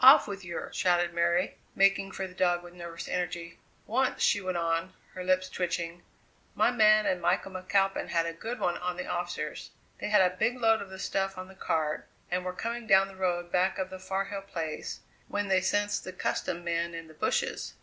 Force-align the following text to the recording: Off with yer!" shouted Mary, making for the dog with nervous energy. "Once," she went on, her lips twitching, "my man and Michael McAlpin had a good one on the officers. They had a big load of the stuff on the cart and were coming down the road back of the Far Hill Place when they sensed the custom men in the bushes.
Off 0.00 0.28
with 0.28 0.44
yer!" 0.44 0.70
shouted 0.74 1.14
Mary, 1.14 1.56
making 1.74 2.10
for 2.12 2.26
the 2.26 2.34
dog 2.34 2.62
with 2.62 2.74
nervous 2.74 3.08
energy. 3.08 3.58
"Once," 3.86 4.20
she 4.20 4.38
went 4.38 4.58
on, 4.58 4.92
her 5.14 5.24
lips 5.24 5.48
twitching, 5.48 6.02
"my 6.54 6.70
man 6.70 7.06
and 7.06 7.18
Michael 7.22 7.52
McAlpin 7.52 8.08
had 8.08 8.26
a 8.26 8.34
good 8.34 8.60
one 8.60 8.76
on 8.76 8.98
the 8.98 9.06
officers. 9.06 9.70
They 9.98 10.10
had 10.10 10.20
a 10.20 10.36
big 10.36 10.58
load 10.60 10.82
of 10.82 10.90
the 10.90 10.98
stuff 10.98 11.38
on 11.38 11.48
the 11.48 11.54
cart 11.54 12.06
and 12.30 12.44
were 12.44 12.52
coming 12.52 12.86
down 12.86 13.08
the 13.08 13.16
road 13.16 13.50
back 13.50 13.78
of 13.78 13.88
the 13.88 13.98
Far 13.98 14.26
Hill 14.26 14.42
Place 14.42 15.00
when 15.28 15.48
they 15.48 15.62
sensed 15.62 16.04
the 16.04 16.12
custom 16.12 16.62
men 16.62 16.92
in 16.92 17.08
the 17.08 17.14
bushes. 17.14 17.72